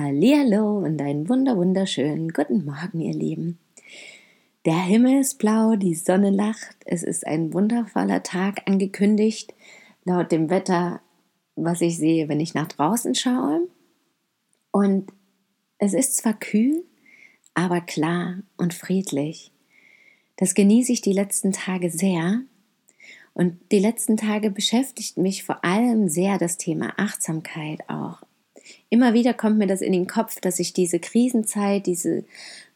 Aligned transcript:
Hallihallo 0.00 0.78
und 0.78 0.98
einen 1.02 1.28
wunder 1.28 1.58
wunderschönen 1.58 2.30
guten 2.30 2.64
Morgen, 2.64 3.00
ihr 3.00 3.12
Lieben. 3.12 3.58
Der 4.64 4.78
Himmel 4.82 5.20
ist 5.20 5.36
blau, 5.36 5.76
die 5.76 5.94
Sonne 5.94 6.30
lacht, 6.30 6.76
es 6.86 7.02
ist 7.02 7.26
ein 7.26 7.52
wundervoller 7.52 8.22
Tag 8.22 8.62
angekündigt, 8.66 9.52
laut 10.04 10.32
dem 10.32 10.48
Wetter, 10.48 11.02
was 11.54 11.82
ich 11.82 11.98
sehe, 11.98 12.30
wenn 12.30 12.40
ich 12.40 12.54
nach 12.54 12.68
draußen 12.68 13.14
schaue. 13.14 13.68
Und 14.70 15.12
es 15.76 15.92
ist 15.92 16.16
zwar 16.16 16.32
kühl, 16.32 16.82
aber 17.52 17.82
klar 17.82 18.38
und 18.56 18.72
friedlich. 18.72 19.52
Das 20.36 20.54
genieße 20.54 20.92
ich 20.92 21.02
die 21.02 21.12
letzten 21.12 21.52
Tage 21.52 21.90
sehr. 21.90 22.40
Und 23.34 23.58
die 23.70 23.80
letzten 23.80 24.16
Tage 24.16 24.50
beschäftigt 24.50 25.18
mich 25.18 25.44
vor 25.44 25.62
allem 25.62 26.08
sehr 26.08 26.38
das 26.38 26.56
Thema 26.56 26.94
Achtsamkeit 26.96 27.86
auch. 27.90 28.22
Immer 28.88 29.14
wieder 29.14 29.34
kommt 29.34 29.58
mir 29.58 29.66
das 29.66 29.80
in 29.80 29.92
den 29.92 30.06
Kopf, 30.06 30.40
dass 30.40 30.58
ich 30.58 30.72
diese 30.72 30.98
Krisenzeit, 30.98 31.86
diese 31.86 32.24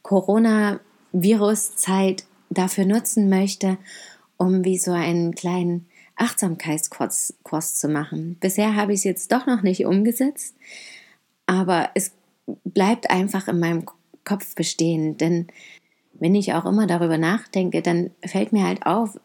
Corona-Virus-Zeit 0.03 2.25
dafür 2.51 2.85
nutzen 2.85 3.29
möchte, 3.29 3.79
um 4.37 4.65
wie 4.65 4.79
so 4.79 4.93
einen 4.93 5.35
kleinen 5.35 5.87
Achtsamkeitskurs 6.17 7.35
Kurs 7.43 7.77
zu 7.77 7.89
machen. 7.89 8.37
Bisher 8.41 8.77
habe 8.77 8.93
ich 8.93 9.01
es 9.01 9.05
jetzt 9.05 9.33
doch 9.33 9.47
noch 9.47 9.63
nicht 9.63 9.87
umgesetzt, 9.87 10.55
aber 11.47 11.91
es 11.95 12.13
bleibt 12.65 13.11
einfach 13.11 13.49
in 13.49 13.59
meinem 13.59 13.87
Kopf 14.25 14.55
bestehen, 14.55 15.17
denn 15.17 15.49
wenn 16.15 16.35
ich 16.35 16.55
auch 16.55 16.65
immer 16.65 16.87
darüber 16.87 17.19
nachdenke, 17.19 17.83
dann 17.83 18.11
fällt 18.25 18.53
mir 18.53 18.65
halt 18.65 18.87
auf, 18.87 19.19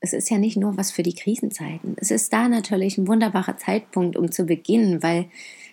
es 0.00 0.12
ist 0.12 0.30
ja 0.30 0.38
nicht 0.38 0.56
nur 0.56 0.76
was 0.76 0.90
für 0.90 1.02
die 1.02 1.14
Krisenzeiten. 1.14 1.94
Es 1.98 2.10
ist 2.10 2.32
da 2.32 2.48
natürlich 2.48 2.98
ein 2.98 3.06
wunderbarer 3.06 3.58
Zeitpunkt, 3.58 4.16
um 4.16 4.32
zu 4.32 4.44
beginnen, 4.44 5.02
weil 5.02 5.26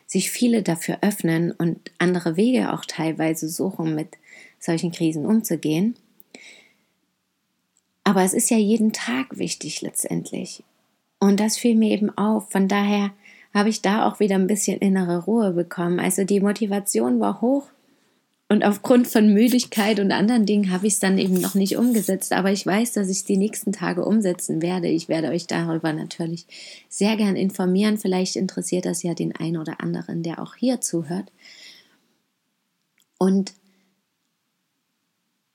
sich 0.08 0.31
viele 0.31 0.63
dafür 0.63 1.00
öffnen 1.02 1.52
und 1.52 1.91
andere 2.00 2.38
Wege 2.38 2.73
auch 2.73 2.86
teilweise 2.86 3.50
suchen, 3.50 3.94
mit 3.94 4.17
solchen 4.59 4.91
Krisen 4.91 5.25
umzugehen. 5.25 5.95
Aber 8.03 8.23
es 8.23 8.33
ist 8.33 8.49
ja 8.49 8.58
jeden 8.58 8.94
Tag 8.94 9.38
wichtig 9.38 9.81
letztendlich. 9.81 10.64
Und 11.19 11.39
das 11.39 11.58
fiel 11.58 11.75
mir 11.75 11.91
eben 11.91 12.17
auf. 12.17 12.49
Von 12.49 12.69
daher 12.69 13.11
habe 13.53 13.69
ich 13.69 13.81
da 13.81 14.08
auch 14.08 14.19
wieder 14.22 14.36
ein 14.36 14.47
bisschen 14.47 14.80
innere 14.80 15.25
Ruhe 15.25 15.52
bekommen. 15.52 15.99
Also 15.99 16.23
die 16.23 16.39
Motivation 16.39 17.19
war 17.19 17.42
hoch 17.42 17.67
und 18.50 18.64
aufgrund 18.64 19.08
von 19.08 19.34
Müdigkeit 19.34 20.00
und 20.00 20.12
anderen 20.14 20.45
Dingen 20.45 20.72
habe 20.72 20.88
ich 20.88 20.94
es 20.94 21.00
dann 21.00 21.17
eben 21.17 21.34
noch 21.34 21.53
nicht 21.53 21.76
umgesetzt. 21.76 22.31
Aber 22.31 22.50
ich 22.50 22.66
weiß, 22.66 22.94
dass 22.94 23.09
ich 23.09 23.26
die 23.26 23.36
nächsten 23.36 23.73
Tage 23.73 24.06
umsetzen 24.06 24.62
werde. 24.62 24.88
Ich 24.88 25.09
werde 25.09 25.30
euch 25.30 25.48
darüber 25.48 25.92
natürlich 25.92 26.45
sehr 26.88 27.17
gern 27.17 27.36
informieren. 27.36 27.98
Vielleicht 27.98 28.38
interessiert 28.38 28.86
das 28.86 29.04
ja 29.04 29.14
den 29.14 29.36
einen 29.36 29.58
oder 29.58 29.81
anderen, 29.81 30.23
der 30.23 30.42
auch 30.42 30.56
hier 30.56 30.80
zuhört. 30.80 31.30
Und 33.17 33.54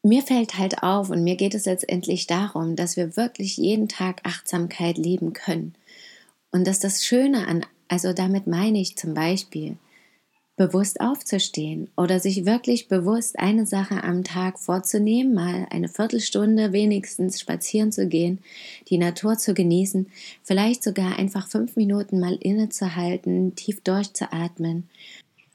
mir 0.03 0.23
fällt 0.23 0.59
halt 0.59 0.83
auf 0.83 1.09
und 1.09 1.25
mir 1.25 1.37
geht 1.37 1.55
es 1.55 1.65
letztendlich 1.65 2.27
darum, 2.27 2.77
dass 2.77 2.97
wir 2.99 3.17
wirklich 3.17 3.57
jeden 3.57 3.89
Tag 3.89 4.21
Achtsamkeit 4.25 4.99
leben 4.99 5.33
können. 5.33 5.75
Und 6.51 6.67
dass 6.67 6.81
das 6.81 7.03
Schöne 7.03 7.47
an, 7.47 7.65
also 7.89 8.13
damit 8.13 8.47
meine 8.47 8.81
ich 8.81 8.97
zum 8.97 9.15
Beispiel, 9.15 9.79
bewusst 10.57 11.01
aufzustehen 11.01 11.89
oder 11.97 12.21
sich 12.21 12.45
wirklich 12.45 12.89
bewusst 12.89 13.39
eine 13.39 13.67
Sache 13.67 14.05
am 14.05 14.23
Tag 14.23 14.59
vorzunehmen, 14.59 15.33
mal 15.33 15.67
eine 15.71 15.89
Viertelstunde 15.89 16.73
wenigstens 16.73 17.41
spazieren 17.41 17.91
zu 17.91 18.07
gehen, 18.07 18.39
die 18.89 18.99
Natur 18.99 19.39
zu 19.39 19.55
genießen, 19.55 20.09
vielleicht 20.43 20.83
sogar 20.83 21.19
einfach 21.19 21.49
fünf 21.49 21.77
Minuten 21.77 22.21
mal 22.21 22.35
innezuhalten, 22.35 23.55
tief 23.55 23.81
durchzuatmen 23.81 24.91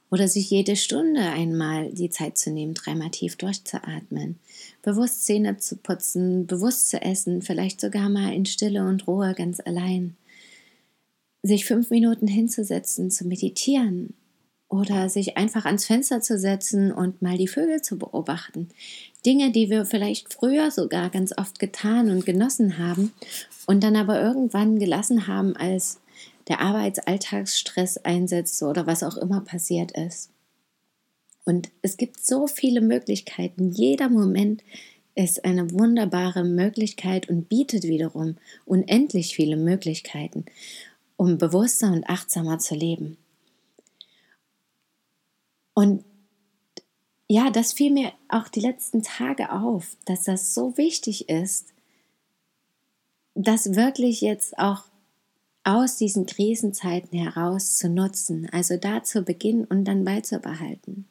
oder 0.09 0.27
sich 0.27 0.49
jede 0.49 0.75
Stunde 0.75 1.21
einmal 1.21 1.91
die 1.91 2.09
Zeit 2.09 2.39
zu 2.39 2.49
nehmen, 2.49 2.73
dreimal 2.73 3.11
tief 3.11 3.35
durchzuatmen, 3.35 4.39
bewusst 4.81 5.25
Zähne 5.25 5.57
zu 5.57 5.75
putzen, 5.75 6.47
bewusst 6.47 6.89
zu 6.89 6.99
essen, 6.99 7.43
vielleicht 7.43 7.81
sogar 7.81 8.09
mal 8.09 8.33
in 8.33 8.47
Stille 8.47 8.83
und 8.83 9.05
Ruhe 9.05 9.35
ganz 9.35 9.59
allein, 9.59 10.15
sich 11.43 11.65
fünf 11.65 11.91
Minuten 11.91 12.27
hinzusetzen, 12.27 13.11
zu 13.11 13.27
meditieren 13.27 14.15
oder 14.69 15.09
sich 15.09 15.37
einfach 15.37 15.65
ans 15.65 15.85
Fenster 15.85 16.21
zu 16.21 16.37
setzen 16.37 16.91
und 16.91 17.21
mal 17.21 17.37
die 17.37 17.47
Vögel 17.47 17.81
zu 17.81 17.97
beobachten. 17.97 18.69
Dinge, 19.25 19.51
die 19.51 19.69
wir 19.69 19.85
vielleicht 19.85 20.33
früher 20.33 20.71
sogar 20.71 21.09
ganz 21.09 21.37
oft 21.37 21.59
getan 21.59 22.09
und 22.09 22.25
genossen 22.25 22.77
haben 22.77 23.13
und 23.65 23.83
dann 23.83 23.95
aber 23.95 24.21
irgendwann 24.21 24.79
gelassen 24.79 25.27
haben, 25.27 25.55
als 25.55 25.99
der 26.47 26.61
Arbeitsalltagsstress 26.61 27.97
einsetzt 27.99 28.61
oder 28.63 28.87
was 28.87 29.03
auch 29.03 29.17
immer 29.17 29.41
passiert 29.41 29.91
ist. 29.91 30.31
Und 31.45 31.69
es 31.81 31.95
gibt 31.95 32.25
so 32.25 32.47
viele 32.47 32.81
Möglichkeiten. 32.81 33.71
Jeder 33.71 34.09
Moment 34.09 34.63
ist 35.15 35.45
eine 35.45 35.71
wunderbare 35.71 36.43
Möglichkeit 36.43 37.29
und 37.29 37.49
bietet 37.49 37.83
wiederum 37.83 38.35
unendlich 38.65 39.35
viele 39.35 39.55
Möglichkeiten, 39.55 40.45
um 41.15 41.37
bewusster 41.37 41.91
und 41.91 42.07
achtsamer 42.09 42.59
zu 42.59 42.75
leben. 42.75 43.17
Und 45.77 46.03
ja, 47.27 47.51
das 47.51 47.71
fiel 47.71 47.93
mir 47.93 48.11
auch 48.29 48.47
die 48.47 48.61
letzten 48.61 49.03
Tage 49.03 49.51
auf, 49.51 49.95
dass 50.05 50.23
das 50.23 50.55
so 50.55 50.75
wichtig 50.75 51.29
ist, 51.29 51.67
das 53.35 53.75
wirklich 53.75 54.21
jetzt 54.21 54.57
auch 54.57 54.85
aus 55.63 55.97
diesen 55.97 56.25
Krisenzeiten 56.25 57.19
heraus 57.19 57.77
zu 57.77 57.89
nutzen, 57.89 58.49
also 58.51 58.75
da 58.77 59.03
zu 59.03 59.21
beginnen 59.21 59.65
und 59.65 59.85
dann 59.85 60.03
beizubehalten. 60.03 61.05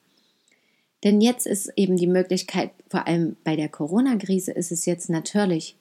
Denn 1.04 1.20
jetzt 1.20 1.46
ist 1.46 1.72
eben 1.76 1.96
die 1.96 2.08
Möglichkeit, 2.08 2.72
vor 2.88 3.06
allem 3.06 3.36
bei 3.44 3.54
der 3.54 3.68
Corona-Krise 3.68 4.50
ist 4.50 4.72
es 4.72 4.84
jetzt 4.84 5.08
natürlich 5.08 5.76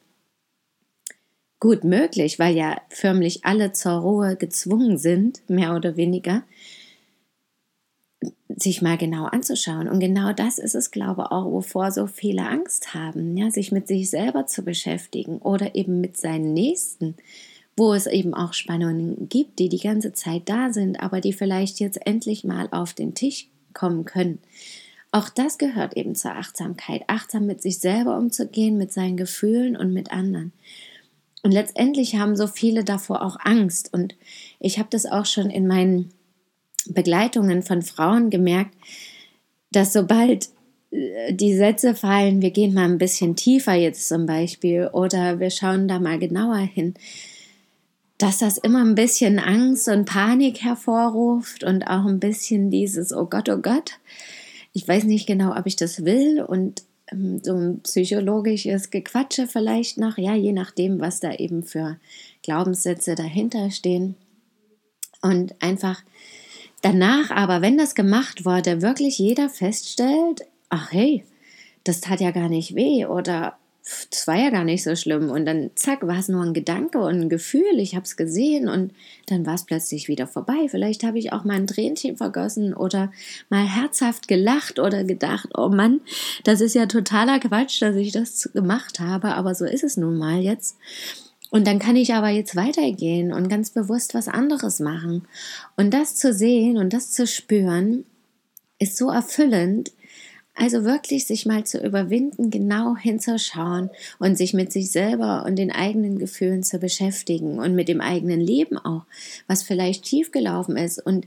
gut 1.60 1.84
möglich, 1.84 2.38
weil 2.38 2.56
ja 2.56 2.80
förmlich 2.90 3.46
alle 3.46 3.72
zur 3.72 3.94
Ruhe 3.94 4.36
gezwungen 4.36 5.00
sind, 5.00 5.42
mehr 5.50 5.76
oder 5.76 5.98
weniger, 5.98 6.44
sich 8.58 8.82
mal 8.82 8.98
genau 8.98 9.26
anzuschauen. 9.26 9.88
Und 9.88 10.00
genau 10.00 10.34
das 10.34 10.58
ist 10.58 10.76
es, 10.76 10.92
glaube 10.92 11.24
ich, 11.24 11.32
auch, 11.32 11.52
wovor 11.52 11.92
so 11.92 12.08
viele 12.08 12.48
Angst 12.48 12.94
haben, 12.94 13.36
ja, 13.38 13.52
sich 13.52 13.72
mit 13.72 13.88
sich 13.88 14.10
selber 14.10 14.48
zu 14.48 14.64
beschäftigen 14.64 15.40
oder 15.40 15.76
eben 15.76 16.02
mit 16.02 16.18
seinen 16.18 16.54
Nächsten, 16.54 17.16
wo 17.78 17.94
es 17.94 18.08
eben 18.08 18.34
auch 18.34 18.54
Spannungen 18.54 19.28
gibt, 19.30 19.60
die 19.60 19.70
die 19.70 19.80
ganze 19.80 20.14
Zeit 20.14 20.44
da 20.46 20.72
sind, 20.72 21.02
aber 21.02 21.22
die 21.22 21.34
vielleicht 21.34 21.80
jetzt 21.80 22.06
endlich 22.06 22.44
mal 22.44 22.68
auf 22.72 22.94
den 22.94 23.14
Tisch 23.14 23.48
kommen 23.74 24.06
können. 24.06 24.40
Auch 25.12 25.30
das 25.30 25.58
gehört 25.58 25.96
eben 25.96 26.16
zur 26.16 26.32
Achtsamkeit, 26.32 27.04
achtsam 27.08 27.46
mit 27.46 27.62
sich 27.62 27.80
selber 27.80 28.18
umzugehen, 28.18 28.78
mit 28.78 28.92
seinen 28.92 29.18
Gefühlen 29.18 29.78
und 29.78 29.94
mit 29.94 30.12
anderen. 30.12 30.52
Und 31.42 31.52
letztendlich 31.52 32.16
haben 32.16 32.36
so 32.36 32.48
viele 32.48 32.84
davor 32.84 33.22
auch 33.22 33.38
Angst. 33.40 33.94
Und 33.94 34.16
ich 34.60 34.80
habe 34.80 34.90
das 34.90 35.06
auch 35.06 35.26
schon 35.26 35.50
in 35.50 35.68
meinen 35.68 36.12
Begleitungen 36.88 37.64
von 37.64 37.82
Frauen 37.82 38.30
gemerkt, 38.30 38.76
dass 39.72 39.94
sobald 39.94 40.50
äh, 40.92 41.34
die 41.34 41.56
Sätze 41.56 41.96
fallen, 41.96 42.42
wir 42.42 42.52
gehen 42.52 42.74
mal 42.74 42.86
ein 42.86 42.98
bisschen 42.98 43.36
tiefer 43.36 43.74
jetzt 43.74 44.08
zum 44.08 44.26
Beispiel 44.26 44.90
oder 44.94 45.40
wir 45.40 45.50
schauen 45.50 45.88
da 45.88 46.00
mal 46.00 46.20
genauer 46.20 46.58
hin, 46.60 46.94
dass 48.18 48.40
das 48.40 48.58
immer 48.58 48.84
ein 48.84 48.96
bisschen 48.96 49.40
Angst 49.40 49.88
und 49.90 50.06
Panik 50.06 50.64
hervorruft 50.64 51.64
und 51.64 51.84
auch 51.84 52.06
ein 52.06 52.20
bisschen 52.20 52.72
dieses, 52.72 53.12
oh 53.12 53.26
Gott, 53.26 53.50
oh 53.50 53.58
Gott, 53.58 54.00
ich 54.74 54.88
weiß 54.88 55.04
nicht 55.04 55.28
genau, 55.28 55.58
ob 55.58 55.66
ich 55.66 55.76
das 55.76 56.06
will 56.06 56.42
und 56.42 56.84
ähm, 57.12 57.42
so 57.44 57.54
ein 57.54 57.82
psychologisches 57.82 58.90
Gequatsche 58.90 59.48
vielleicht 59.48 59.98
noch, 59.98 60.18
ja, 60.18 60.34
je 60.36 60.54
nachdem, 60.54 61.00
was 61.00 61.20
da 61.20 61.34
eben 61.34 61.64
für 61.64 61.98
Glaubenssätze 62.44 63.16
dahinter 63.16 63.72
stehen. 63.72 64.16
Und 65.22 65.56
einfach 65.62 66.04
Danach 66.86 67.32
aber, 67.32 67.64
wenn 67.64 67.80
das 67.80 67.96
gemacht 67.96 68.46
wurde, 68.46 68.84
wirklich 68.84 69.18
jeder 69.18 69.50
feststellt, 69.50 70.46
ach 70.70 70.92
hey, 70.92 71.24
das 71.84 72.00
tat 72.00 72.22
ja 72.22 72.30
gar 72.30 72.48
nicht 72.48 72.76
weh 72.76 73.08
oder 73.08 73.58
das 74.12 74.28
war 74.28 74.36
ja 74.36 74.52
gar 74.52 74.64
nicht 74.64 74.84
so 74.84 74.96
schlimm. 74.96 75.32
Und 75.32 75.48
dann, 75.48 75.72
zack, 75.74 76.06
war 76.06 76.20
es 76.20 76.28
nur 76.28 76.44
ein 76.44 76.54
Gedanke 76.54 77.00
und 77.00 77.22
ein 77.22 77.30
Gefühl. 77.30 77.80
Ich 77.80 77.96
habe 77.96 78.06
es 78.06 78.18
gesehen 78.18 78.70
und 78.70 78.94
dann 79.26 79.48
war 79.48 79.56
es 79.56 79.66
plötzlich 79.66 80.08
wieder 80.08 80.28
vorbei. 80.28 80.68
Vielleicht 80.70 81.04
habe 81.04 81.18
ich 81.18 81.34
auch 81.34 81.44
mal 81.44 81.56
ein 81.56 81.66
Tränchen 81.66 82.18
vergossen 82.18 82.76
oder 82.76 83.12
mal 83.50 83.66
herzhaft 83.66 84.28
gelacht 84.28 84.78
oder 84.78 85.04
gedacht, 85.04 85.50
oh 85.58 85.70
Mann, 85.70 86.02
das 86.44 86.62
ist 86.62 86.76
ja 86.76 86.86
totaler 86.86 87.40
Quatsch, 87.40 87.82
dass 87.82 87.96
ich 87.96 88.12
das 88.12 88.52
gemacht 88.54 89.00
habe. 89.00 89.34
Aber 89.34 89.56
so 89.56 89.66
ist 89.66 89.84
es 89.84 89.98
nun 89.98 90.20
mal 90.20 90.40
jetzt. 90.40 90.78
Und 91.56 91.66
dann 91.68 91.80
kann 91.80 91.96
ich 91.96 92.14
aber 92.14 92.28
jetzt 92.28 92.58
weitergehen 92.58 93.32
und 93.32 93.48
ganz 93.48 93.70
bewusst 93.70 94.14
was 94.14 94.28
anderes 94.28 94.82
machen. 94.82 95.26
Und 95.78 95.94
das 95.94 96.18
zu 96.18 96.34
sehen 96.34 96.76
und 96.76 96.92
das 96.92 97.12
zu 97.12 97.26
spüren, 97.26 98.04
ist 98.78 98.98
so 98.98 99.10
erfüllend, 99.10 99.94
also 100.54 100.84
wirklich 100.84 101.26
sich 101.26 101.46
mal 101.46 101.64
zu 101.64 101.82
überwinden, 101.82 102.52
genau 102.52 102.98
hinzuschauen 102.98 103.90
und 104.20 104.38
sich 104.38 104.54
mit 104.54 104.74
sich 104.74 104.92
selber 104.92 105.46
und 105.46 105.56
den 105.56 105.72
eigenen 105.72 106.20
Gefühlen 106.20 106.62
zu 106.62 106.78
beschäftigen 106.78 107.58
und 107.58 107.74
mit 107.74 107.88
dem 107.88 108.02
eigenen 108.02 108.42
Leben 108.42 108.78
auch, 108.78 109.06
was 109.48 109.64
vielleicht 109.64 110.06
schiefgelaufen 110.06 110.76
ist. 110.76 111.06
Und 111.06 111.26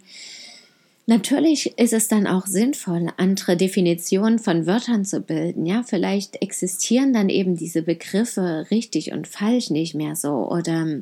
natürlich 1.08 1.78
ist 1.78 1.92
es 1.92 2.08
dann 2.08 2.26
auch 2.26 2.46
sinnvoll, 2.46 3.08
andere 3.16 3.56
Definitionen 3.56 4.38
von 4.38 4.66
Wörtern 4.66 5.04
zu 5.04 5.20
bilden. 5.20 5.66
Ja, 5.66 5.82
vielleicht 5.82 6.40
existieren 6.42 7.12
dann 7.12 7.28
eben 7.28 7.56
diese 7.56 7.82
Begriffe 7.82 8.66
richtig 8.70 9.12
und 9.12 9.26
falsch 9.26 9.70
nicht 9.70 9.94
mehr 9.94 10.14
so 10.14 10.48
oder 10.48 11.00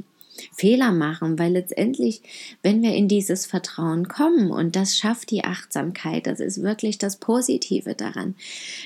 Fehler 0.55 0.93
machen, 0.93 1.38
weil 1.38 1.53
letztendlich, 1.53 2.20
wenn 2.62 2.82
wir 2.82 2.94
in 2.94 3.08
dieses 3.08 3.47
Vertrauen 3.47 4.06
kommen 4.06 4.50
und 4.50 4.76
das 4.76 4.97
schafft 4.97 5.31
die 5.31 5.44
Achtsamkeit, 5.44 6.26
das 6.26 6.41
ist 6.41 6.62
wirklich 6.62 6.99
das 6.99 7.17
Positive 7.17 7.94
daran, 7.94 8.35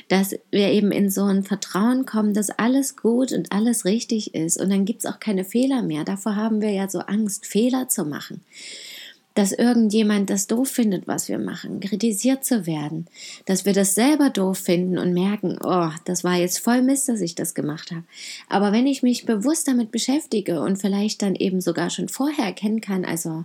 dass 0.09 0.37
wir 0.51 0.69
eben 0.69 0.93
in 0.93 1.11
so 1.11 1.25
ein 1.25 1.43
Vertrauen 1.43 2.07
kommen, 2.07 2.35
dass 2.35 2.51
alles 2.51 2.97
gut 2.97 3.33
und 3.33 3.53
alles 3.53 3.85
richtig 3.85 4.35
ist 4.35 4.61
und 4.61 4.71
dann 4.71 4.85
gibt 4.85 5.05
es 5.05 5.11
auch 5.11 5.21
keine 5.21 5.45
Fehler 5.45 5.83
mehr. 5.83 6.05
Davor 6.05 6.37
haben 6.37 6.61
wir 6.61 6.71
ja 6.71 6.89
so 6.89 7.01
Angst, 7.01 7.47
Fehler 7.47 7.89
zu 7.89 8.05
machen 8.05 8.43
dass 9.35 9.53
irgendjemand 9.53 10.29
das 10.29 10.49
doof 10.49 10.69
findet, 10.69 11.07
was 11.07 11.29
wir 11.29 11.39
machen, 11.39 11.79
kritisiert 11.79 12.45
zu 12.45 12.67
werden, 12.67 13.07
dass 13.47 13.65
wir 13.65 13.73
das 13.73 13.95
selber 13.95 14.29
doof 14.31 14.59
finden 14.59 14.99
und 14.99 15.13
merken, 15.13 15.57
oh, 15.63 15.91
das 16.05 16.25
war 16.25 16.37
jetzt 16.37 16.59
voll 16.59 16.83
Mist, 16.83 17.09
dass 17.09 17.21
ich 17.21 17.37
das 17.37 17.55
gemacht 17.55 17.93
habe. 17.93 18.05
Aber 18.49 18.73
wenn 18.73 18.89
ich 18.89 19.03
mich 19.03 19.27
bewusst 19.27 19.69
damit 19.69 19.93
beschäftige 19.93 20.61
und 20.61 20.77
vielleicht 20.77 21.23
dann 21.23 21.37
eben 21.37 21.61
sogar 21.61 21.91
schon 21.91 22.09
vorher 22.09 22.45
erkennen 22.45 22.81
kann, 22.81 23.05
also, 23.05 23.45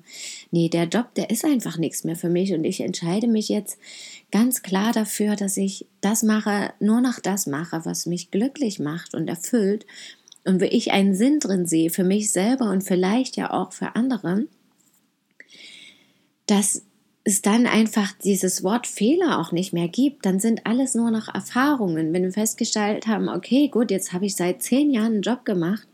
nee, 0.49 0.69
der 0.69 0.85
Job, 0.85 1.13
der 1.15 1.29
ist 1.29 1.45
einfach 1.45 1.77
nichts 1.77 2.03
mehr 2.03 2.15
für 2.15 2.29
mich 2.29 2.53
und 2.53 2.63
ich 2.63 2.81
entscheide 2.81 3.27
mich 3.27 3.49
jetzt 3.49 3.77
ganz 4.31 4.63
klar 4.63 4.91
dafür, 4.91 5.35
dass 5.35 5.55
ich 5.55 5.85
das 6.01 6.23
mache, 6.23 6.73
nur 6.79 7.01
noch 7.01 7.19
das 7.19 7.45
mache, 7.45 7.85
was 7.85 8.07
mich 8.07 8.31
glücklich 8.31 8.79
macht 8.79 9.13
und 9.13 9.27
erfüllt 9.27 9.85
und 10.45 10.61
wo 10.61 10.65
ich 10.65 10.91
einen 10.91 11.15
Sinn 11.15 11.39
drin 11.39 11.67
sehe, 11.67 11.91
für 11.91 12.03
mich 12.03 12.31
selber 12.31 12.69
und 12.71 12.83
vielleicht 12.83 13.38
ja 13.38 13.51
auch 13.51 13.71
für 13.71 13.95
andere, 13.95 14.45
dass 16.45 16.83
es 17.24 17.42
dann 17.42 17.65
einfach 17.65 18.12
dieses 18.24 18.63
Wort 18.63 18.86
Fehler 18.86 19.39
auch 19.39 19.51
nicht 19.51 19.74
mehr 19.74 19.88
gibt, 19.88 20.25
dann 20.25 20.39
sind 20.39 20.65
alles 20.65 20.94
nur 20.94 21.09
noch 21.09 21.33
Erfahrungen. 21.33 22.13
Wenn 22.13 22.24
wir 22.24 22.31
festgestellt 22.31 23.07
haben, 23.07 23.30
okay, 23.30 23.68
gut, 23.68 23.89
jetzt 23.89 24.13
habe 24.13 24.27
ich 24.27 24.36
seit 24.36 24.62
zehn 24.62 24.92
Jahren 24.92 25.13
einen 25.13 25.21
Job 25.24 25.44
gemacht, 25.44 25.88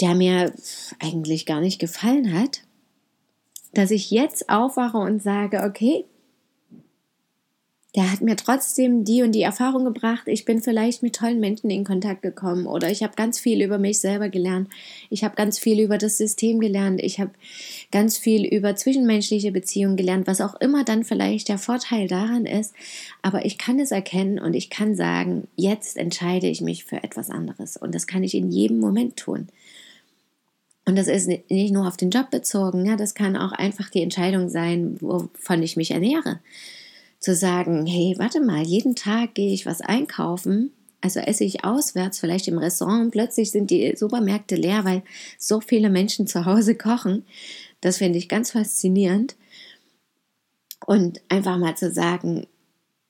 der 0.00 0.14
mir 0.14 0.52
eigentlich 1.00 1.46
gar 1.46 1.60
nicht 1.60 1.80
gefallen 1.80 2.32
hat, 2.32 2.62
dass 3.74 3.90
ich 3.90 4.10
jetzt 4.12 4.48
aufwache 4.48 4.98
und 4.98 5.20
sage, 5.20 5.64
okay, 5.64 6.04
der 8.00 8.10
hat 8.10 8.22
mir 8.22 8.36
trotzdem 8.36 9.04
die 9.04 9.22
und 9.22 9.32
die 9.32 9.42
Erfahrung 9.42 9.84
gebracht. 9.84 10.22
Ich 10.24 10.46
bin 10.46 10.62
vielleicht 10.62 11.02
mit 11.02 11.16
tollen 11.16 11.38
Menschen 11.38 11.68
in 11.68 11.84
Kontakt 11.84 12.22
gekommen 12.22 12.66
oder 12.66 12.90
ich 12.90 13.02
habe 13.02 13.12
ganz 13.14 13.38
viel 13.38 13.60
über 13.60 13.76
mich 13.76 14.00
selber 14.00 14.30
gelernt. 14.30 14.70
Ich 15.10 15.22
habe 15.22 15.36
ganz 15.36 15.58
viel 15.58 15.80
über 15.80 15.98
das 15.98 16.16
System 16.16 16.60
gelernt. 16.60 17.02
Ich 17.02 17.20
habe 17.20 17.32
ganz 17.92 18.16
viel 18.16 18.46
über 18.46 18.74
zwischenmenschliche 18.74 19.52
Beziehungen 19.52 19.98
gelernt, 19.98 20.26
was 20.26 20.40
auch 20.40 20.58
immer 20.62 20.82
dann 20.82 21.04
vielleicht 21.04 21.50
der 21.50 21.58
Vorteil 21.58 22.08
daran 22.08 22.46
ist. 22.46 22.72
Aber 23.20 23.44
ich 23.44 23.58
kann 23.58 23.78
es 23.78 23.90
erkennen 23.90 24.38
und 24.38 24.54
ich 24.54 24.70
kann 24.70 24.94
sagen, 24.94 25.46
jetzt 25.56 25.98
entscheide 25.98 26.46
ich 26.46 26.62
mich 26.62 26.86
für 26.86 27.04
etwas 27.04 27.28
anderes. 27.28 27.76
Und 27.76 27.94
das 27.94 28.06
kann 28.06 28.22
ich 28.22 28.34
in 28.34 28.50
jedem 28.50 28.80
Moment 28.80 29.18
tun. 29.18 29.48
Und 30.86 30.96
das 30.96 31.06
ist 31.06 31.28
nicht 31.28 31.74
nur 31.74 31.86
auf 31.86 31.98
den 31.98 32.08
Job 32.08 32.30
bezogen, 32.30 32.86
ja, 32.86 32.96
das 32.96 33.14
kann 33.14 33.36
auch 33.36 33.52
einfach 33.52 33.90
die 33.90 34.02
Entscheidung 34.02 34.48
sein, 34.48 34.96
wovon 35.02 35.62
ich 35.62 35.76
mich 35.76 35.90
ernähre 35.90 36.40
zu 37.20 37.34
sagen, 37.34 37.86
hey, 37.86 38.14
warte 38.18 38.40
mal, 38.40 38.62
jeden 38.62 38.96
Tag 38.96 39.34
gehe 39.34 39.52
ich 39.52 39.66
was 39.66 39.80
einkaufen, 39.80 40.72
also 41.02 41.20
esse 41.20 41.44
ich 41.44 41.64
auswärts, 41.64 42.18
vielleicht 42.18 42.48
im 42.48 42.58
Restaurant, 42.58 43.04
und 43.04 43.10
plötzlich 43.10 43.50
sind 43.50 43.70
die 43.70 43.94
Supermärkte 43.96 44.56
leer, 44.56 44.84
weil 44.84 45.02
so 45.38 45.60
viele 45.60 45.90
Menschen 45.90 46.26
zu 46.26 46.44
Hause 46.44 46.74
kochen. 46.74 47.24
Das 47.80 47.98
finde 47.98 48.18
ich 48.18 48.28
ganz 48.28 48.52
faszinierend. 48.52 49.36
Und 50.86 51.20
einfach 51.28 51.58
mal 51.58 51.76
zu 51.76 51.90
sagen, 51.90 52.46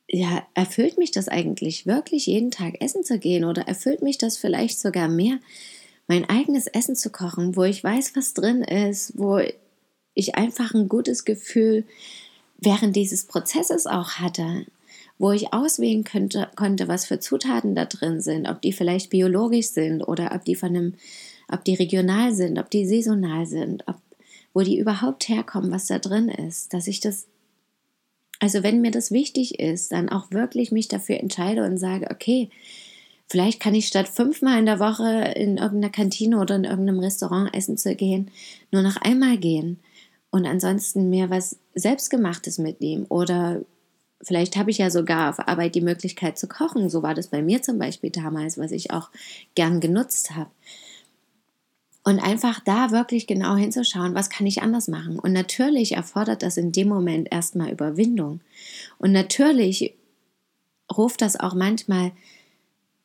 ja, 0.09 0.45
erfüllt 0.55 0.99
mich 0.99 1.12
das 1.12 1.29
eigentlich 1.29 1.87
wirklich, 1.87 2.27
jeden 2.27 2.51
Tag 2.51 2.81
essen 2.81 3.05
zu 3.05 3.19
gehen 3.19 3.45
oder 3.45 3.62
erfüllt 3.62 4.03
mich 4.03 4.19
das 4.19 4.37
vielleicht 4.37 4.81
sogar 4.81 5.09
mehr, 5.09 5.39
mein 6.09 6.29
eigenes 6.29 6.67
Essen 6.67 6.97
zu 6.97 7.11
kochen, 7.11 7.55
wo 7.55 7.62
ich 7.62 7.83
weiß, 7.83 8.17
was 8.17 8.35
drin 8.35 8.62
ist, 8.62 9.17
wo 9.17 9.41
ich 10.15 10.35
einfach 10.35 10.75
ein 10.75 10.89
gutes 10.89 11.25
Gefühl 11.25 11.85
während 12.61 12.97
dieses 12.97 13.25
Prozesses 13.25 13.87
auch 13.87 14.12
hatte, 14.15 14.67
wo 15.19 15.33
ich 15.33 15.53
auswählen 15.53 16.05
könnte, 16.05 16.49
konnte, 16.57 16.89
was 16.89 17.07
für 17.07 17.21
Zutaten 17.21 17.75
da 17.75 17.85
drin 17.85 18.21
sind, 18.21 18.49
ob 18.49 18.62
die 18.62 18.73
vielleicht 18.73 19.11
biologisch 19.11 19.69
sind 19.69 20.03
oder 20.03 20.33
ob 20.35 20.45
die 20.45 20.55
von 20.55 20.71
einem, 20.71 20.95
ob 21.51 21.65
die 21.65 21.75
regional 21.75 22.35
sind, 22.35 22.59
ob 22.59 22.71
die 22.71 22.87
saisonal 22.87 23.47
sind, 23.47 23.85
ob, 23.87 23.97
wo 24.55 24.62
die 24.62 24.79
überhaupt 24.79 25.29
herkommen, 25.29 25.71
was 25.71 25.87
da 25.87 25.99
drin 25.99 26.29
ist, 26.29 26.73
dass 26.73 26.87
ich 26.87 27.01
das, 27.01 27.27
also 28.39 28.62
wenn 28.62 28.81
mir 28.81 28.91
das 28.91 29.11
wichtig 29.11 29.61
ist, 29.61 29.93
dann 29.93 30.09
auch 30.09 30.31
wirklich 30.31 30.73
mich 30.73 30.89
dafür 30.89 31.21
entscheide 31.21 31.65
und 31.65 31.79
sage, 31.79 32.09
okay, 32.11 32.51
Vielleicht 33.33 33.61
kann 33.61 33.77
ich 33.77 33.87
statt 33.87 34.09
fünfmal 34.09 34.59
in 34.59 34.67
der 34.67 34.81
Woche 34.81 35.35
in 35.37 35.57
irgendeiner 35.57 35.93
Kantine 35.93 36.41
oder 36.41 36.57
in 36.57 36.65
irgendeinem 36.65 36.99
Restaurant 36.99 37.55
essen 37.55 37.77
zu 37.77 37.95
gehen, 37.95 38.29
nur 38.73 38.83
noch 38.83 38.97
einmal 38.97 39.39
gehen 39.39 39.79
und 40.31 40.47
ansonsten 40.47 41.11
mir 41.11 41.31
was 41.31 41.59
Selbstgemachtes 41.75 42.59
mitnehmen 42.59 43.06
oder 43.09 43.62
vielleicht 44.23 44.56
habe 44.56 44.71
ich 44.71 44.79
ja 44.79 44.91
sogar 44.91 45.31
auf 45.31 45.41
Arbeit 45.49 45.75
die 45.75 45.81
Möglichkeit 45.81 46.38
zu 46.38 46.47
kochen. 46.47 46.88
So 46.91 47.03
war 47.03 47.15
das 47.15 47.29
bei 47.29 47.43
mir 47.43 47.62
zum 47.62 47.79
Beispiel 47.79 48.11
damals, 48.11 48.59
was 48.59 48.71
ich 48.71 48.93
auch 48.93 49.11
gern 49.55 49.81
genutzt 49.81 50.37
habe. 50.37 50.50
Und 52.03 52.19
einfach 52.19 52.61
da 52.61 52.91
wirklich 52.93 53.27
genau 53.27 53.56
hinzuschauen, 53.56 54.15
was 54.15 54.31
kann 54.31 54.47
ich 54.47 54.62
anders 54.62 54.88
machen. 54.88 55.19
Und 55.19 55.32
natürlich 55.32 55.93
erfordert 55.93 56.43
das 56.43 56.56
in 56.56 56.73
dem 56.73 56.88
Moment 56.88 57.29
erstmal 57.31 57.71
Überwindung. 57.71 58.41
Und 58.99 59.12
natürlich 59.12 59.94
ruft 60.95 61.21
das 61.21 61.38
auch 61.38 61.55
manchmal 61.55 62.12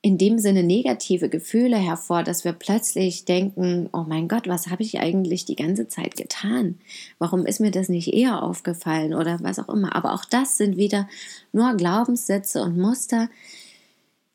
in 0.06 0.20
dem 0.20 0.38
Sinne 0.38 0.62
negative 0.62 1.30
Gefühle 1.30 1.78
hervor, 1.78 2.22
dass 2.22 2.44
wir 2.44 2.54
plötzlich 2.54 3.26
denken, 3.26 3.90
oh 3.92 4.06
mein 4.08 4.28
Gott, 4.28 4.48
was 4.48 4.68
habe 4.68 4.84
ich 4.84 5.00
eigentlich 5.00 5.46
die 5.46 5.56
ganze 5.56 5.88
Zeit 5.88 6.16
getan? 6.16 6.78
Warum 7.18 7.48
ist 7.48 7.60
mir 7.60 7.72
das 7.72 7.90
nicht 7.90 8.14
eher 8.14 8.44
aufgefallen 8.44 9.16
oder 9.16 9.40
was 9.42 9.58
auch 9.58 9.68
immer? 9.68 9.96
Aber 9.96 10.14
auch 10.14 10.24
das 10.24 10.58
sind 10.58 10.78
wieder 10.78 11.10
nur 11.54 11.74
Glaubenssätze 11.74 12.62
und 12.62 12.78
Muster, 12.78 13.32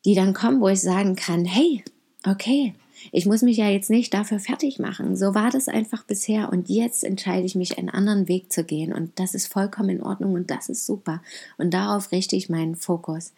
die 0.03 0.13
dann 0.13 0.33
kommen, 0.33 0.59
wo 0.59 0.67
ich 0.67 0.81
sagen 0.81 1.15
kann, 1.15 1.45
hey, 1.45 1.85
okay, 2.27 2.73
ich 3.13 3.25
muss 3.25 3.41
mich 3.41 3.55
ja 3.55 3.69
jetzt 3.69 3.89
nicht 3.89 4.13
dafür 4.13 4.39
fertig 4.39 4.77
machen. 4.77 5.15
So 5.15 5.33
war 5.33 5.51
das 5.51 5.69
einfach 5.69 6.03
bisher 6.03 6.51
und 6.51 6.67
jetzt 6.67 7.05
entscheide 7.05 7.45
ich 7.45 7.55
mich, 7.55 7.77
einen 7.77 7.89
anderen 7.89 8.27
Weg 8.27 8.51
zu 8.51 8.65
gehen 8.65 8.91
und 8.91 9.17
das 9.19 9.35
ist 9.35 9.47
vollkommen 9.47 9.89
in 9.89 10.03
Ordnung 10.03 10.33
und 10.33 10.51
das 10.51 10.67
ist 10.67 10.85
super 10.85 11.21
und 11.57 11.73
darauf 11.73 12.11
richte 12.11 12.35
ich 12.35 12.49
meinen 12.49 12.75
Fokus. 12.75 13.31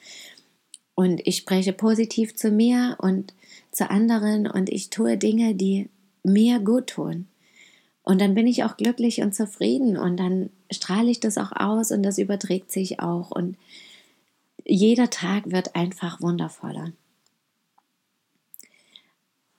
Und 0.96 1.22
ich 1.26 1.38
spreche 1.38 1.74
positiv 1.74 2.36
zu 2.36 2.52
mir 2.52 2.98
und 3.00 3.34
zu 3.72 3.90
anderen 3.90 4.48
und 4.48 4.70
ich 4.70 4.90
tue 4.90 5.18
Dinge, 5.18 5.56
die 5.56 5.90
mir 6.24 6.60
gut 6.60 6.88
tun. 6.88 7.28
Und 8.04 8.22
dann 8.22 8.36
bin 8.36 8.48
ich 8.48 8.64
auch 8.64 8.78
glücklich 8.78 9.22
und 9.22 9.34
zufrieden 9.34 9.98
und 9.98 10.18
dann 10.18 10.50
strahle 10.72 11.10
ich 11.10 11.20
das 11.20 11.38
auch 11.38 11.52
aus 11.54 11.92
und 11.92 12.04
das 12.04 12.18
überträgt 12.18 12.72
sich 12.72 13.00
auch 13.00 13.32
und 13.32 13.58
jeder 14.66 15.10
Tag 15.10 15.52
wird 15.52 15.76
einfach 15.76 16.22
wundervoller. 16.22 16.94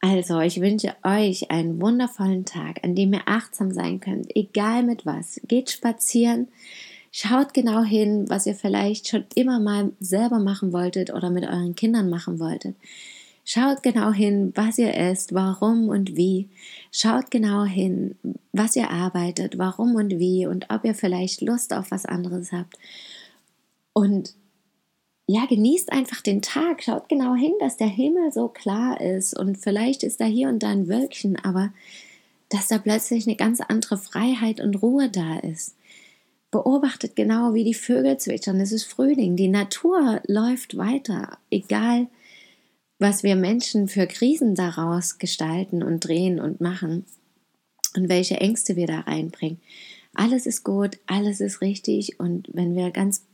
Also, 0.01 0.41
ich 0.41 0.61
wünsche 0.61 0.95
euch 1.03 1.51
einen 1.51 1.81
wundervollen 1.81 2.45
Tag, 2.45 2.85
an 2.85 2.95
dem 2.95 3.15
ihr 3.15 3.23
achtsam 3.25 3.73
sein 3.73 4.01
könnt, 4.01 4.37
egal 4.37 4.83
mit 4.83 5.07
was. 5.07 5.41
Geht 5.49 5.71
spazieren, 5.71 6.49
Schaut 7.17 7.55
genau 7.55 7.85
hin, 7.85 8.29
was 8.29 8.45
ihr 8.45 8.57
vielleicht 8.57 9.07
schon 9.07 9.25
immer 9.37 9.61
mal 9.61 9.93
selber 10.01 10.41
machen 10.41 10.73
wolltet 10.73 11.15
oder 11.15 11.31
mit 11.31 11.45
euren 11.45 11.77
Kindern 11.77 12.11
machen 12.11 12.41
wolltet. 12.41 12.75
Schaut 13.45 13.85
genau 13.85 14.11
hin, 14.11 14.51
was 14.57 14.79
ihr 14.79 14.93
esst, 14.97 15.33
warum 15.33 15.89
und 15.89 16.17
wie. 16.17 16.49
Schaut 16.91 17.31
genau 17.31 17.63
hin, 17.67 18.17
was 18.51 18.75
ihr 18.75 18.91
arbeitet, 18.91 19.59
warum 19.59 19.95
und 19.95 20.19
wie 20.19 20.45
und 20.45 20.71
ob 20.71 20.85
ihr 20.85 20.97
vielleicht 20.97 21.41
Lust 21.41 21.73
auf 21.73 21.93
was 21.93 22.05
anderes 22.05 22.51
habt. 22.51 22.77
Und 23.93 24.35
ja, 25.29 25.47
genießt 25.47 25.93
einfach 25.93 26.21
den 26.21 26.43
Tag. 26.43 26.83
Schaut 26.83 27.09
genau 27.09 27.37
hin, 27.37 27.53
dass 27.61 27.77
der 27.77 27.87
Himmel 27.87 28.33
so 28.33 28.49
klar 28.49 29.01
ist 29.01 29.39
und 29.39 29.57
vielleicht 29.57 30.03
ist 30.03 30.21
da 30.21 30.25
hier 30.25 30.49
und 30.49 30.65
da 30.65 30.71
ein 30.71 30.89
Wölkchen, 30.89 31.37
aber 31.37 31.73
dass 32.49 32.67
da 32.67 32.79
plötzlich 32.79 33.29
eine 33.29 33.37
ganz 33.37 33.61
andere 33.61 33.99
Freiheit 33.99 34.59
und 34.59 34.83
Ruhe 34.83 35.11
da 35.11 35.39
ist. 35.39 35.77
Beobachtet 36.55 37.17
genau, 37.17 37.53
wie 37.53 37.65
die 37.65 37.75
Vögel 37.75 38.17
zwitschern. 38.17 38.61
Es 38.61 38.71
ist 38.71 38.85
Frühling. 38.85 39.35
Die 39.35 39.49
Natur 39.49 40.23
läuft 40.29 40.77
weiter, 40.77 41.39
egal 41.51 42.07
was 43.01 43.25
wir 43.25 43.35
Menschen 43.35 43.89
für 43.89 44.07
Krisen 44.07 44.55
daraus 44.55 45.19
gestalten 45.19 45.83
und 45.83 46.07
drehen 46.07 46.39
und 46.39 46.61
machen 46.61 47.07
und 47.97 48.09
welche 48.09 48.37
Ängste 48.37 48.77
wir 48.77 48.87
da 48.87 49.01
reinbringen. 49.01 49.61
Alles 50.15 50.47
ist 50.47 50.63
gut, 50.63 51.01
alles 51.07 51.41
ist 51.41 51.61
richtig 51.61 52.21
und 52.21 52.47
wenn 52.53 52.77
wir 52.77 52.93
ganz 52.93 53.27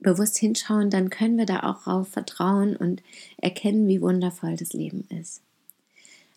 bewusst 0.00 0.38
hinschauen, 0.38 0.90
dann 0.90 1.10
können 1.10 1.38
wir 1.38 1.46
da 1.46 1.70
auch 1.70 1.84
drauf 1.84 2.08
vertrauen 2.08 2.74
und 2.74 3.00
erkennen, 3.36 3.86
wie 3.86 4.00
wundervoll 4.00 4.56
das 4.56 4.72
Leben 4.72 5.06
ist. 5.20 5.40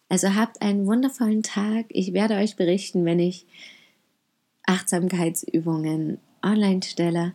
Also 0.10 0.36
habt 0.36 0.62
einen 0.62 0.86
wundervollen 0.86 1.42
Tag. 1.42 1.88
Ich 1.90 2.14
werde 2.14 2.36
euch 2.36 2.56
berichten, 2.56 3.04
wenn 3.04 3.18
ich 3.18 3.48
Achtsamkeitsübungen 4.66 6.20
online 6.44 6.82
stelle. 6.84 7.34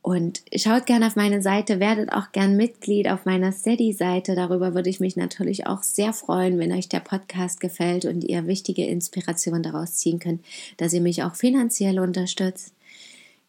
Und 0.00 0.42
schaut 0.54 0.86
gerne 0.86 1.06
auf 1.06 1.16
meine 1.16 1.42
Seite, 1.42 1.80
werdet 1.80 2.12
auch 2.12 2.32
gern 2.32 2.56
Mitglied 2.56 3.08
auf 3.08 3.26
meiner 3.26 3.52
Steady-Seite. 3.52 4.34
Darüber 4.34 4.74
würde 4.74 4.88
ich 4.88 5.00
mich 5.00 5.16
natürlich 5.16 5.66
auch 5.66 5.82
sehr 5.82 6.12
freuen, 6.12 6.58
wenn 6.58 6.72
euch 6.72 6.88
der 6.88 7.00
Podcast 7.00 7.60
gefällt 7.60 8.04
und 8.06 8.24
ihr 8.24 8.46
wichtige 8.46 8.86
Inspirationen 8.86 9.62
daraus 9.62 9.96
ziehen 9.96 10.18
könnt, 10.18 10.42
dass 10.78 10.94
ihr 10.94 11.02
mich 11.02 11.24
auch 11.24 11.34
finanziell 11.34 11.98
unterstützt. 11.98 12.72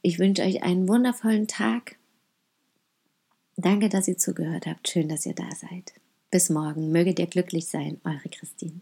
Ich 0.01 0.19
wünsche 0.19 0.41
euch 0.41 0.63
einen 0.63 0.87
wundervollen 0.87 1.47
Tag. 1.47 1.95
Danke, 3.55 3.89
dass 3.89 4.07
ihr 4.07 4.17
zugehört 4.17 4.65
habt. 4.65 4.89
Schön, 4.89 5.07
dass 5.07 5.25
ihr 5.25 5.35
da 5.35 5.49
seid. 5.55 5.93
Bis 6.31 6.49
morgen. 6.49 6.91
Möget 6.91 7.19
ihr 7.19 7.27
glücklich 7.27 7.67
sein. 7.67 8.01
Eure 8.03 8.29
Christine. 8.29 8.81